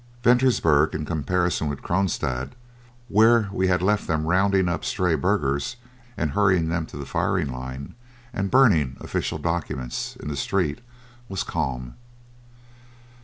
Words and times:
Ventersburg, 0.23 0.95
in 0.95 1.05
comparison 1.05 1.67
with 1.69 1.83
Kroonstad, 1.83 2.53
where 3.07 3.49
we 3.53 3.67
had 3.67 3.83
left 3.83 4.07
them 4.07 4.25
rounding 4.25 4.67
up 4.67 4.83
stray 4.83 5.13
burghers 5.13 5.75
and 6.17 6.31
hurrying 6.31 6.69
them 6.69 6.87
to 6.87 6.97
the 6.97 7.05
firing 7.05 7.51
line, 7.51 7.93
and 8.33 8.49
burning 8.49 8.97
official 8.99 9.37
documents 9.37 10.15
in 10.15 10.27
the 10.27 10.35
streets, 10.35 10.81
was 11.29 11.43
calm. 11.43 11.97